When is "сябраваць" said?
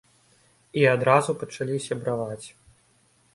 1.89-2.43